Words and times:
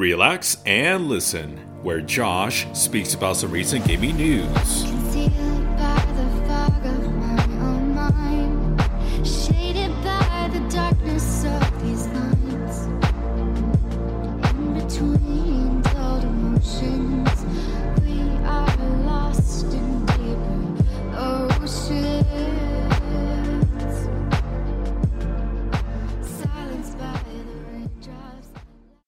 Relax 0.00 0.56
and 0.64 1.10
listen, 1.10 1.58
where 1.82 2.00
Josh 2.00 2.66
speaks 2.72 3.12
about 3.12 3.36
some 3.36 3.50
recent 3.50 3.86
gaming 3.86 4.16
news. 4.16 5.09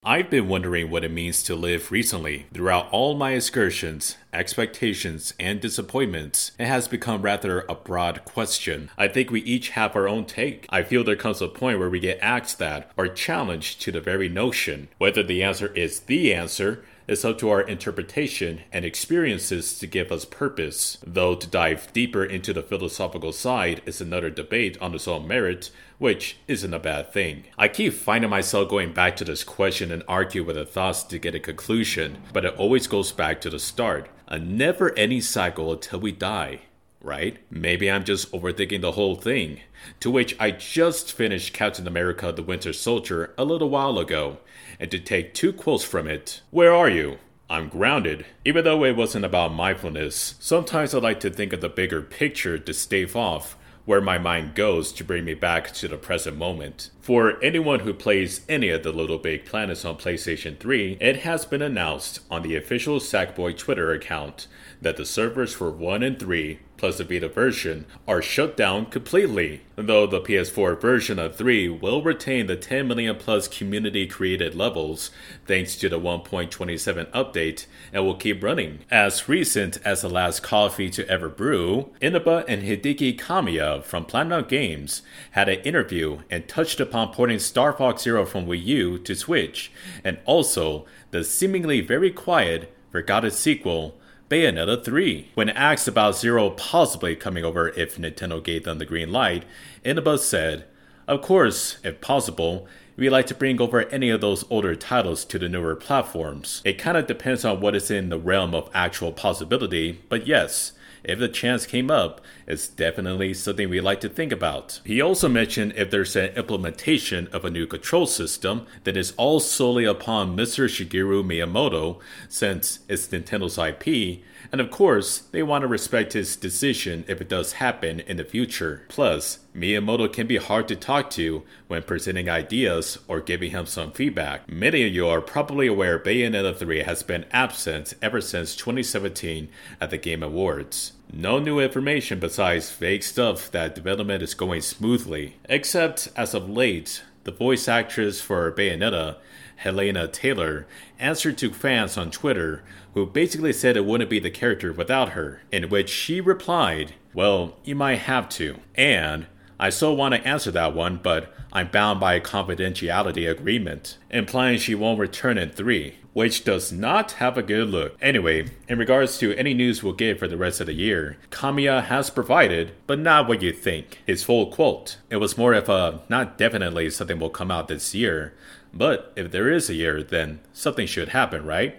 I've 0.05 0.31
been 0.31 0.49
wondering 0.49 0.91
what 0.91 1.05
it 1.05 1.13
means 1.13 1.45
to 1.45 1.55
live 1.55 1.93
recently. 1.93 2.47
Throughout 2.53 2.91
all 2.91 3.15
my 3.15 3.35
excursions, 3.35 4.17
expectations, 4.33 5.35
and 5.39 5.61
disappointments, 5.61 6.53
it 6.59 6.67
has 6.67 6.89
become 6.89 7.23
rather 7.23 7.67
a 7.69 7.75
broad 7.75 8.25
question. 8.25 8.91
I 8.97 9.09
think 9.09 9.31
we 9.31 9.43
each 9.43 9.71
have 9.71 9.95
our 9.95 10.09
own 10.09 10.25
take. 10.25 10.67
I 10.71 10.83
feel 10.83 11.05
there 11.05 11.17
comes 11.17 11.43
a 11.43 11.49
point 11.49 11.79
where 11.79 11.91
we 11.91 12.01
get 12.01 12.19
asked 12.21 12.59
that 12.59 12.91
or 12.97 13.09
challenged 13.09 13.81
to 13.83 13.93
the 13.93 14.01
very 14.01 14.29
notion. 14.29 14.89
Whether 14.99 15.23
the 15.23 15.43
answer 15.43 15.69
is 15.75 16.01
the 16.01 16.33
answer 16.33 16.85
it's 17.09 17.25
up 17.25 17.39
to 17.39 17.51
our 17.51 17.61
interpretation 17.61 18.61
and 18.73 18.85
experiences 18.85 19.79
to 19.79 19.87
give 19.87 20.13
us 20.13 20.25
purpose. 20.25 20.99
Though 21.05 21.35
to 21.35 21.47
dive 21.47 21.93
deeper 21.93 22.25
into 22.25 22.53
the 22.53 22.63
philosophical 22.63 23.33
side 23.33 23.83
is 23.87 24.01
another 24.01 24.31
debate 24.31 24.79
on 24.81 24.95
its 24.95 25.09
own 25.09 25.27
merit, 25.27 25.71
which 25.99 26.39
isn't 26.47 26.73
a 26.73 26.79
bad 26.79 27.13
thing. 27.13 27.45
I 27.59 27.69
keep 27.69 27.93
finding 27.93 28.31
myself 28.31 28.69
going 28.69 28.93
back 28.93 29.17
to 29.17 29.25
this 29.25 29.45
question 29.45 29.91
and 29.91 30.05
argue 30.07 30.45
with 30.45 30.57
the 30.57 30.65
thoughts 30.65 31.03
to 31.05 31.19
get 31.19 31.35
a 31.35 31.41
conclusion, 31.41 32.19
but 32.33 32.45
it 32.45 32.57
always 32.57 32.87
goes 32.87 33.11
back 33.13 33.41
to 33.43 33.51
the 33.51 33.59
start. 33.59 34.09
A 34.33 34.39
never 34.41 34.93
ending 34.99 35.21
cycle 35.21 35.73
until 35.73 36.01
we 36.01 36.11
die 36.11 36.63
right? 37.03 37.39
Maybe 37.51 37.91
I'm 37.91 38.05
just 38.05 38.31
overthinking 38.33 38.81
the 38.81 38.93
whole 38.93 39.17
thing. 39.17 39.61
To 40.01 40.11
which 40.11 40.37
I 40.39 40.53
just 40.53 41.13
finished 41.13 41.53
Captain 41.53 41.87
America 41.87 42.33
the 42.33 42.43
Winter 42.43 42.73
Soldier 42.73 43.35
a 43.37 43.45
little 43.45 43.69
while 43.69 43.99
ago, 43.99 44.39
and 44.79 44.91
to 44.91 44.99
take 44.99 45.35
two 45.35 45.53
quotes 45.53 45.85
from 45.85 46.07
it 46.07 46.43
Where 46.51 46.73
are 46.73 46.89
you? 46.89 47.19
I'm 47.51 47.69
grounded. 47.69 48.25
Even 48.45 48.65
though 48.65 48.85
it 48.85 48.97
wasn't 48.97 49.27
about 49.27 49.53
mindfulness, 49.53 50.37
sometimes 50.39 50.95
I 50.95 50.99
like 50.99 51.21
to 51.21 51.31
think 51.31 51.53
of 51.53 51.61
the 51.61 51.69
bigger 51.69 52.01
picture 52.01 52.57
to 52.59 52.73
stave 52.73 53.15
off 53.15 53.59
where 53.85 54.01
my 54.01 54.19
mind 54.19 54.55
goes 54.55 54.93
to 54.93 55.05
bring 55.05 55.25
me 55.25 55.35
back 55.35 55.73
to 55.73 55.89
the 55.89 55.97
present 55.97 56.37
moment. 56.37 56.91
For 57.01 57.43
anyone 57.43 57.81
who 57.81 57.93
plays 57.93 58.43
any 58.49 58.69
of 58.69 58.83
the 58.83 58.93
Little 58.93 59.19
Big 59.19 59.45
Planets 59.45 59.85
on 59.85 59.97
PlayStation 59.97 60.59
3, 60.59 60.99
it 61.01 61.21
has 61.21 61.45
been 61.45 61.63
announced 61.63 62.21
on 62.31 62.43
the 62.43 62.55
official 62.55 63.01
Sackboy 63.01 63.57
Twitter 63.57 63.93
account 63.93 64.47
that 64.81 64.97
the 64.97 65.05
servers 65.05 65.53
for 65.53 65.71
1 65.71 66.03
and 66.03 66.19
3 66.19 66.61
plus 66.83 66.99
the 66.99 67.05
Vita 67.05 67.29
version 67.29 67.87
are 68.09 68.21
shut 68.21 68.57
down 68.57 68.85
completely. 68.87 69.63
Though 69.77 70.05
the 70.05 70.21
PS4 70.21 70.81
version 70.81 71.17
of 71.17 71.37
3 71.37 71.69
will 71.69 72.03
retain 72.03 72.49
the 72.49 72.57
10 72.57 72.89
million 72.89 73.15
plus 73.15 73.47
community 73.47 74.05
created 74.09 74.57
levels 74.57 75.13
thanks 75.47 75.77
to 75.77 75.89
the 75.89 76.01
1.27 76.01 77.07
update 77.13 77.67
and 77.93 78.05
will 78.05 78.17
keep 78.17 78.43
running. 78.43 78.81
As 78.91 79.29
recent 79.29 79.79
as 79.85 80.03
the 80.03 80.09
last 80.09 80.43
coffee 80.43 80.91
to 80.91 81.09
ever 81.09 81.29
brew, 81.29 81.91
Inaba 82.01 82.45
and 82.49 82.65
Hideki 82.65 83.17
Kamiya 83.17 83.85
from 83.85 84.05
Platinum 84.05 84.47
Games 84.49 85.03
had 85.31 85.49
an 85.49 85.61
interview 85.61 86.23
and 86.31 86.49
touched 86.49 86.81
upon 86.81 87.13
porting 87.13 87.39
Star 87.39 87.73
Fox 87.73 88.03
Zero 88.03 88.27
from 88.27 88.47
Wii 88.47 88.65
U 88.65 88.99
to 88.99 89.15
Switch, 89.15 89.71
and 90.03 90.19
also 90.25 90.85
the 91.13 91.23
seemingly 91.23 91.81
very 91.81 92.11
quiet, 92.11 92.75
forgotten 92.91 93.31
sequel 93.31 93.97
Bayonetta 94.33 94.83
3. 94.83 95.33
When 95.35 95.51
asked 95.51 95.87
about 95.87 96.17
Zero 96.17 96.49
possibly 96.49 97.15
coming 97.15 97.45
over 97.45 97.69
if 97.69 97.99
Nintendo 97.99 98.43
gave 98.43 98.65
them 98.65 98.79
the 98.79 98.87
green 98.87 99.13
light, 99.13 99.45
Inaba 99.85 100.17
said, 100.17 100.65
Of 101.07 101.21
course, 101.21 101.77
if 101.85 102.01
possible, 102.01 102.67
we 102.97 103.11
like 103.11 103.27
to 103.27 103.35
bring 103.35 103.61
over 103.61 103.83
any 103.91 104.09
of 104.09 104.23
those 104.23 104.47
older 104.49 104.75
titles 104.75 105.27
to 105.27 105.39
the 105.39 105.51
newer 105.51 105.77
platforms. 105.77 106.63
It 106.65 106.79
kind 106.79 106.97
of 106.97 107.07
depends 107.07 107.45
on 107.45 107.61
what 107.61 107.77
is 107.77 107.91
in 107.91 108.09
the 108.09 108.19
realm 108.19 108.55
of 108.55 108.71
actual 108.73 109.13
possibility, 109.13 110.01
but 110.09 110.27
yes, 110.27 110.73
if 111.05 111.19
the 111.19 111.29
chance 111.29 111.67
came 111.67 111.91
up, 111.91 112.21
it's 112.47 112.69
definitely 112.69 113.35
something 113.35 113.69
we'd 113.69 113.81
like 113.81 114.01
to 114.01 114.09
think 114.09 114.33
about. 114.33 114.81
He 114.85 115.01
also 115.01 115.29
mentioned 115.29 115.75
if 115.77 115.91
there's 115.91 116.17
an 116.17 116.31
implementation 116.35 117.29
of 117.29 117.45
a 117.45 117.51
new 117.51 117.67
control 117.67 118.07
system, 118.07 118.67
that 118.85 118.97
is 118.97 119.13
all 119.17 119.41
solely 119.41 119.85
upon 119.85 120.37
Mr. 120.37 120.67
Shigeru 120.69 121.25
Miyamoto, 121.25 121.99
since 122.29 122.81
it's 122.89 123.09
Nintendo's 123.09 123.59
IP, 123.59 124.23
and 124.51 124.61
of 124.61 124.71
course, 124.71 125.19
they 125.19 125.43
want 125.43 125.63
to 125.63 125.69
respect 125.69 126.15
his 126.15 126.37
decision 126.37 127.05
if 127.07 127.21
it 127.21 127.29
does 127.29 127.55
happen 127.55 128.01
in 128.01 128.17
the 128.17 128.25
future. 128.25 128.85
Plus, 128.89 129.41
Miyamoto 129.55 130.13
can 130.13 130.27
be 130.27 130.39
hard 130.39 130.67
to 130.69 130.77
talk 130.77 131.11
to 131.11 131.43
when 131.69 131.83
presenting 131.83 132.29
ideas 132.29 132.99
or 133.07 133.21
giving 133.21 133.51
him 133.51 133.67
some 133.67 133.93
feedback. 133.93 134.49
Many 134.49 134.87
of 134.87 134.93
you 134.93 135.07
are 135.07 135.21
probably 135.21 135.67
aware 135.67 135.99
Bayonetta 135.99 136.57
3 136.57 136.81
has 136.81 137.03
been 137.03 137.27
absent 137.31 137.95
ever 138.03 138.21
since 138.21 138.57
2017 138.57 139.49
at 139.81 139.91
the 139.91 139.99
Game 139.99 140.23
Awards. 140.23 140.93
No 141.13 141.39
new 141.39 141.61
information 141.61 142.19
besides 142.19 142.73
vague 142.73 143.03
stuff 143.03 143.51
that 143.51 143.75
development 143.75 144.23
is 144.23 144.35
going 144.35 144.63
smoothly. 144.63 145.37
Except, 145.45 146.09
as 146.17 146.33
of 146.33 146.49
late, 146.49 147.03
the 147.25 147.33
voice 147.33 147.69
actress 147.69 148.21
for 148.21 148.51
Bayonetta, 148.51 149.17
Hellena 149.63 150.09
Taylor, 150.09 150.67
answered 150.99 151.39
to 151.39 151.53
fans 151.53 151.97
on 151.97 152.11
Twitter 152.11 152.63
who 152.95 153.07
basically 153.07 153.53
said 153.53 153.77
it 153.77 153.85
wouldn't 153.85 154.11
be 154.11 154.19
the 154.19 154.31
character 154.31 154.73
without 154.73 155.11
her, 155.11 155.43
in 155.51 155.69
which 155.69 155.89
she 155.89 156.21
replied, 156.21 156.95
Well, 157.15 157.57
you 157.65 157.75
might 157.75 158.01
have 158.01 158.29
to. 158.31 158.59
And, 158.75 159.27
I 159.59 159.71
so 159.71 159.93
want 159.93 160.15
to 160.15 160.27
answer 160.27 160.51
that 160.51 160.75
one, 160.75 160.99
but 161.03 161.33
I'm 161.53 161.69
bound 161.69 162.01
by 162.01 162.15
a 162.15 162.21
confidentiality 162.21 163.31
agreement, 163.31 163.99
implying 164.11 164.59
she 164.59 164.75
won't 164.75 164.99
return 164.99 165.39
in 165.39 165.51
3, 165.51 165.97
which 166.13 166.45
does 166.45 166.73
not 166.73 167.13
have 167.13 167.39
a 167.39 167.43
good 167.43 167.69
look. 167.69 167.97
Anyway, 168.03 168.51
in 168.69 168.79
regards 168.79 169.19
to 169.19 169.35
any 169.35 169.55
news 169.55 169.83
we'll 169.83 169.93
get 169.93 170.19
for 170.19 170.29
the 170.29 170.37
rest 170.37 170.61
of 170.61 170.67
the 170.67 170.73
year, 170.73 171.17
Kamiya 171.31 171.85
has 171.85 172.11
provided, 172.11 172.73
but 172.87 172.99
not 172.99 173.29
what 173.29 173.41
you 173.41 173.53
think. 173.53 174.03
His 174.07 174.23
full 174.23 174.51
quote. 174.51 174.99
It 175.09 175.17
was 175.17 175.39
more 175.39 175.55
of 175.55 175.69
a 175.69 176.03
not 176.09 176.37
definitely 176.37 176.91
something 176.91 177.19
will 177.19 177.31
come 177.31 177.51
out 177.51 177.69
this 177.69 177.95
year, 177.95 178.35
but 178.75 179.13
if 179.17 179.31
there 179.31 179.51
is 179.51 179.69
a 179.69 179.75
year, 179.75 180.03
then 180.03 180.41
something 180.53 180.87
should 180.87 181.11
happen, 181.11 181.45
right? 181.45 181.77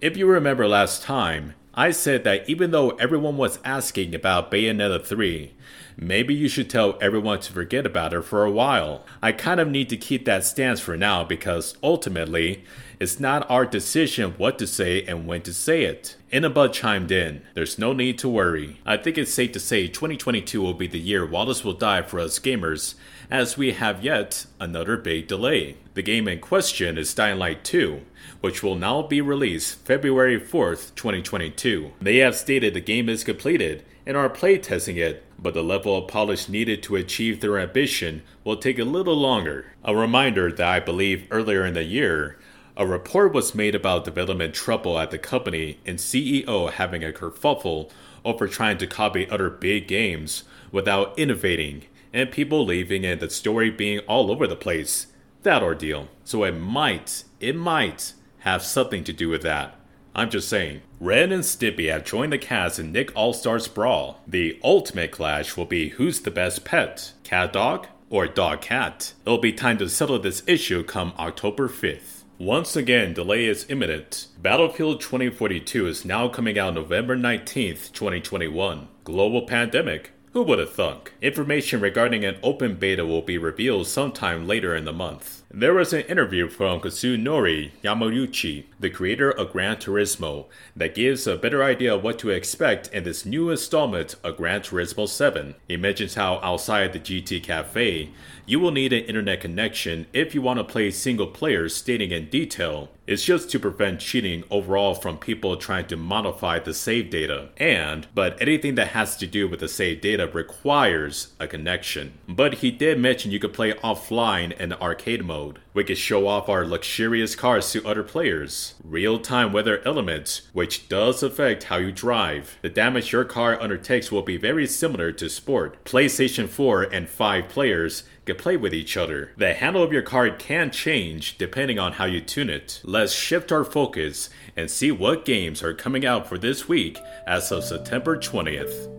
If 0.00 0.16
you 0.16 0.26
remember 0.26 0.66
last 0.66 1.02
time, 1.02 1.54
I 1.74 1.90
said 1.90 2.24
that 2.24 2.48
even 2.48 2.70
though 2.70 2.90
everyone 2.90 3.36
was 3.36 3.58
asking 3.64 4.14
about 4.14 4.50
Bayonetta 4.50 5.04
3, 5.04 5.52
maybe 5.96 6.34
you 6.34 6.48
should 6.48 6.70
tell 6.70 6.98
everyone 7.00 7.40
to 7.40 7.52
forget 7.52 7.86
about 7.86 8.14
it 8.14 8.22
for 8.22 8.44
a 8.44 8.50
while. 8.50 9.04
I 9.22 9.32
kind 9.32 9.60
of 9.60 9.68
need 9.68 9.88
to 9.90 9.96
keep 9.96 10.24
that 10.24 10.44
stance 10.44 10.80
for 10.80 10.96
now 10.96 11.24
because 11.24 11.76
ultimately, 11.82 12.64
it's 13.00 13.20
not 13.20 13.48
our 13.48 13.64
decision 13.64 14.32
what 14.38 14.58
to 14.58 14.66
say 14.66 15.04
and 15.04 15.26
when 15.26 15.42
to 15.42 15.52
say 15.52 15.84
it. 15.84 16.16
Inaba 16.32 16.68
chimed 16.68 17.12
in, 17.12 17.42
There's 17.54 17.78
no 17.78 17.92
need 17.92 18.18
to 18.18 18.28
worry. 18.28 18.80
I 18.84 18.96
think 18.96 19.16
it's 19.16 19.32
safe 19.32 19.52
to 19.52 19.60
say 19.60 19.86
2022 19.86 20.60
will 20.60 20.74
be 20.74 20.88
the 20.88 20.98
year 20.98 21.24
Wallace 21.24 21.62
will 21.62 21.74
die 21.74 22.02
for 22.02 22.18
us 22.18 22.38
gamers, 22.40 22.94
as 23.30 23.56
we 23.56 23.72
have 23.72 24.02
yet 24.02 24.46
another 24.58 24.96
big 24.96 25.28
delay. 25.28 25.76
The 25.94 26.02
game 26.02 26.26
in 26.26 26.40
question 26.40 26.98
is 26.98 27.14
Dying 27.14 27.38
Light 27.38 27.62
2, 27.64 28.02
which 28.40 28.62
will 28.62 28.74
now 28.74 29.02
be 29.02 29.20
released 29.20 29.78
February 29.84 30.40
4th, 30.40 30.94
2022. 30.96 31.92
They 32.00 32.16
have 32.18 32.34
stated 32.34 32.74
the 32.74 32.80
game 32.80 33.08
is 33.08 33.22
completed 33.22 33.84
and 34.06 34.16
are 34.16 34.30
playtesting 34.30 34.96
it, 34.96 35.22
but 35.38 35.54
the 35.54 35.62
level 35.62 35.96
of 35.96 36.08
polish 36.08 36.48
needed 36.48 36.82
to 36.82 36.96
achieve 36.96 37.40
their 37.40 37.58
ambition 37.58 38.22
will 38.42 38.56
take 38.56 38.78
a 38.78 38.84
little 38.84 39.16
longer. 39.16 39.66
A 39.84 39.94
reminder 39.94 40.50
that 40.50 40.66
I 40.66 40.80
believe 40.80 41.28
earlier 41.30 41.64
in 41.64 41.74
the 41.74 41.84
year, 41.84 42.38
a 42.78 42.86
report 42.86 43.34
was 43.34 43.56
made 43.56 43.74
about 43.74 44.04
development 44.04 44.54
trouble 44.54 45.00
at 45.00 45.10
the 45.10 45.18
company 45.18 45.80
and 45.84 45.98
CEO 45.98 46.70
having 46.70 47.02
a 47.02 47.12
kerfuffle 47.12 47.90
over 48.24 48.46
trying 48.46 48.78
to 48.78 48.86
copy 48.86 49.28
other 49.28 49.50
big 49.50 49.88
games 49.88 50.44
without 50.70 51.18
innovating, 51.18 51.86
and 52.12 52.30
people 52.30 52.64
leaving 52.64 53.04
and 53.04 53.20
the 53.20 53.28
story 53.28 53.68
being 53.68 53.98
all 54.00 54.30
over 54.30 54.46
the 54.46 54.54
place. 54.54 55.08
That 55.42 55.60
ordeal. 55.60 56.06
So 56.22 56.44
it 56.44 56.52
might, 56.52 57.24
it 57.40 57.56
might 57.56 58.12
have 58.40 58.62
something 58.62 59.02
to 59.04 59.12
do 59.12 59.28
with 59.28 59.42
that. 59.42 59.74
I'm 60.14 60.30
just 60.30 60.48
saying. 60.48 60.82
Ren 61.00 61.32
and 61.32 61.42
Stimpy 61.42 61.90
have 61.90 62.04
joined 62.04 62.32
the 62.32 62.38
cast 62.38 62.78
in 62.78 62.92
Nick 62.92 63.10
All 63.16 63.32
Stars 63.32 63.66
Brawl. 63.66 64.20
The 64.26 64.58
ultimate 64.62 65.10
clash 65.10 65.56
will 65.56 65.64
be 65.64 65.90
who's 65.90 66.20
the 66.20 66.30
best 66.30 66.64
pet, 66.64 67.12
cat 67.24 67.52
dog 67.52 67.88
or 68.08 68.28
dog 68.28 68.60
cat. 68.60 69.14
It'll 69.26 69.38
be 69.38 69.52
time 69.52 69.78
to 69.78 69.88
settle 69.88 70.18
this 70.20 70.44
issue 70.46 70.84
come 70.84 71.12
October 71.18 71.68
5th. 71.68 72.17
Once 72.38 72.76
again, 72.76 73.12
delay 73.12 73.46
is 73.46 73.66
imminent. 73.68 74.28
Battlefield 74.40 75.00
2042 75.00 75.88
is 75.88 76.04
now 76.04 76.28
coming 76.28 76.56
out 76.56 76.72
November 76.72 77.16
19th, 77.16 77.90
2021. 77.90 78.86
Global 79.02 79.42
pandemic. 79.42 80.12
Who 80.34 80.44
would 80.44 80.60
have 80.60 80.72
thunk? 80.72 81.14
Information 81.20 81.80
regarding 81.80 82.24
an 82.24 82.36
open 82.44 82.76
beta 82.76 83.04
will 83.04 83.22
be 83.22 83.38
revealed 83.38 83.88
sometime 83.88 84.46
later 84.46 84.76
in 84.76 84.84
the 84.84 84.92
month. 84.92 85.42
There 85.50 85.72
was 85.72 85.94
an 85.94 86.02
interview 86.02 86.50
from 86.50 86.82
Kazunori 86.82 87.70
Yamauchi, 87.82 88.66
the 88.78 88.90
creator 88.90 89.30
of 89.30 89.52
Gran 89.52 89.76
Turismo, 89.76 90.44
that 90.76 90.94
gives 90.94 91.26
a 91.26 91.38
better 91.38 91.64
idea 91.64 91.94
of 91.94 92.02
what 92.02 92.18
to 92.18 92.28
expect 92.28 92.88
in 92.88 93.04
this 93.04 93.24
new 93.24 93.48
installment 93.48 94.16
of 94.22 94.36
Gran 94.36 94.60
Turismo 94.60 95.08
7. 95.08 95.54
He 95.66 95.78
mentions 95.78 96.16
how 96.16 96.38
outside 96.42 96.92
the 96.92 97.00
GT 97.00 97.42
Cafe, 97.42 98.10
you 98.44 98.60
will 98.60 98.70
need 98.70 98.92
an 98.92 99.04
internet 99.04 99.40
connection 99.40 100.06
if 100.12 100.34
you 100.34 100.42
want 100.42 100.58
to 100.58 100.64
play 100.64 100.90
single 100.90 101.26
player 101.26 101.68
stating 101.70 102.10
in 102.10 102.28
detail. 102.28 102.90
It's 103.06 103.24
just 103.24 103.50
to 103.50 103.58
prevent 103.58 104.00
cheating 104.00 104.44
overall 104.50 104.94
from 104.94 105.16
people 105.16 105.56
trying 105.56 105.86
to 105.86 105.96
modify 105.96 106.58
the 106.58 106.74
save 106.74 107.08
data. 107.08 107.48
And, 107.56 108.06
but 108.14 108.40
anything 108.40 108.74
that 108.74 108.88
has 108.88 109.16
to 109.18 109.26
do 109.26 109.48
with 109.48 109.60
the 109.60 109.68
save 109.68 110.02
data 110.02 110.26
requires 110.26 111.32
a 111.40 111.46
connection. 111.46 112.14
But 112.28 112.56
he 112.56 112.70
did 112.70 112.98
mention 112.98 113.30
you 113.30 113.38
could 113.38 113.54
play 113.54 113.72
offline 113.72 114.58
in 114.58 114.74
arcade 114.74 115.24
mode. 115.24 115.37
We 115.74 115.84
could 115.84 115.98
show 115.98 116.26
off 116.26 116.48
our 116.48 116.64
luxurious 116.64 117.34
cars 117.36 117.70
to 117.72 117.86
other 117.86 118.02
players. 118.02 118.74
Real 118.82 119.18
time 119.18 119.52
weather 119.52 119.80
elements, 119.84 120.42
which 120.52 120.88
does 120.88 121.22
affect 121.22 121.64
how 121.64 121.76
you 121.76 121.92
drive. 121.92 122.58
The 122.62 122.68
damage 122.68 123.12
your 123.12 123.24
car 123.24 123.60
undertakes 123.60 124.10
will 124.10 124.22
be 124.22 124.36
very 124.36 124.66
similar 124.66 125.12
to 125.12 125.28
sport. 125.28 125.84
PlayStation 125.84 126.48
4 126.48 126.82
and 126.82 127.08
5 127.08 127.48
players 127.48 128.04
can 128.26 128.36
play 128.36 128.56
with 128.56 128.74
each 128.74 128.96
other. 128.96 129.32
The 129.36 129.54
handle 129.54 129.82
of 129.82 129.92
your 129.92 130.02
card 130.02 130.38
can 130.38 130.70
change 130.70 131.38
depending 131.38 131.78
on 131.78 131.92
how 131.92 132.06
you 132.06 132.20
tune 132.20 132.50
it. 132.50 132.80
Let's 132.84 133.12
shift 133.12 133.52
our 133.52 133.64
focus 133.64 134.30
and 134.56 134.70
see 134.70 134.90
what 134.90 135.24
games 135.24 135.62
are 135.62 135.74
coming 135.74 136.04
out 136.04 136.28
for 136.28 136.38
this 136.38 136.68
week 136.68 136.98
as 137.26 137.52
of 137.52 137.64
September 137.64 138.18
20th. 138.18 138.97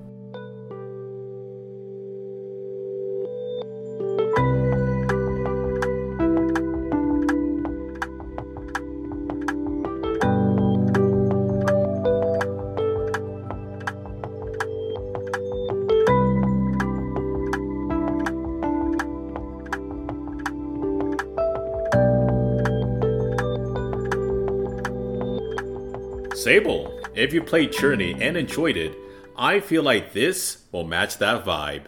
Sable, 26.39 26.97
if 27.15 27.33
you 27.33 27.43
played 27.43 27.73
Journey 27.73 28.15
and 28.17 28.37
enjoyed 28.37 28.77
it, 28.77 28.97
I 29.37 29.59
feel 29.59 29.83
like 29.83 30.13
this 30.13 30.63
will 30.71 30.85
match 30.85 31.17
that 31.17 31.43
vibe. 31.43 31.87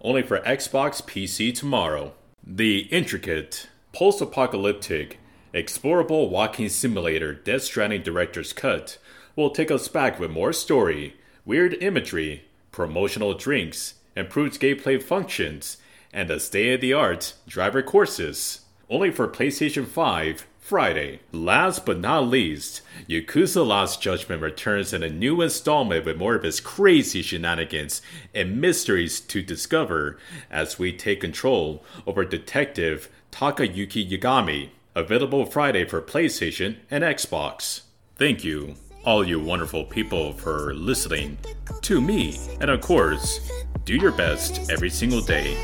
Only 0.00 0.22
for 0.22 0.40
Xbox 0.40 1.02
PC 1.02 1.54
tomorrow. 1.54 2.14
The 2.42 2.88
intricate, 2.90 3.68
post 3.92 4.22
apocalyptic, 4.22 5.18
explorable 5.52 6.30
walking 6.30 6.70
simulator 6.70 7.34
Death 7.34 7.64
Stranding 7.64 8.02
Director's 8.02 8.54
Cut 8.54 8.96
will 9.36 9.50
take 9.50 9.70
us 9.70 9.86
back 9.88 10.18
with 10.18 10.30
more 10.30 10.54
story, 10.54 11.16
weird 11.44 11.74
imagery, 11.82 12.44
promotional 12.72 13.34
drinks, 13.34 13.96
improved 14.16 14.58
gameplay 14.62 15.02
functions, 15.02 15.76
and 16.10 16.30
the 16.30 16.40
state 16.40 16.72
of 16.72 16.80
the 16.80 16.94
art 16.94 17.34
driver 17.46 17.82
courses. 17.82 18.62
Only 18.88 19.10
for 19.10 19.28
PlayStation 19.28 19.86
5 19.86 20.46
Friday. 20.60 21.20
Last 21.32 21.84
but 21.84 21.98
not 21.98 22.28
least, 22.28 22.82
Yakuza 23.08 24.00
Judgment 24.00 24.42
returns 24.42 24.92
in 24.92 25.02
a 25.02 25.08
new 25.08 25.40
installment 25.40 26.04
with 26.04 26.16
more 26.16 26.36
of 26.36 26.44
its 26.44 26.60
crazy 26.60 27.22
shenanigans 27.22 28.02
and 28.34 28.60
mysteries 28.60 29.20
to 29.20 29.42
discover 29.42 30.18
as 30.50 30.78
we 30.78 30.92
take 30.92 31.20
control 31.20 31.82
over 32.06 32.24
Detective 32.24 33.08
Takayuki 33.32 34.08
Yagami. 34.08 34.70
Available 34.94 35.46
Friday 35.46 35.84
for 35.84 36.02
PlayStation 36.02 36.76
and 36.90 37.04
Xbox. 37.04 37.82
Thank 38.16 38.44
you, 38.44 38.74
all 39.04 39.26
you 39.26 39.40
wonderful 39.40 39.84
people, 39.84 40.32
for 40.32 40.74
listening 40.74 41.38
to 41.82 42.00
me. 42.00 42.38
And 42.60 42.70
of 42.70 42.80
course, 42.80 43.50
do 43.84 43.94
your 43.94 44.12
best 44.12 44.70
every 44.70 44.90
single 44.90 45.20
day. 45.20 45.56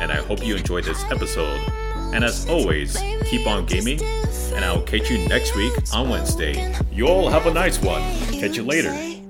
And 0.00 0.10
I 0.10 0.16
hope 0.16 0.44
you 0.44 0.56
enjoyed 0.56 0.84
this 0.84 1.04
episode. 1.04 1.60
And 2.12 2.24
as 2.24 2.48
always, 2.48 2.96
keep 3.26 3.46
on 3.46 3.66
gaming 3.66 4.00
and 4.54 4.64
I'll 4.64 4.82
catch 4.82 5.10
you 5.10 5.26
next 5.28 5.56
week 5.56 5.72
on 5.92 6.08
Wednesday. 6.08 6.74
You 6.92 7.08
all 7.08 7.28
have 7.30 7.46
a 7.46 7.52
nice 7.52 7.80
one. 7.80 8.02
Catch 8.32 8.56
you 8.56 8.64
later. 8.64 9.21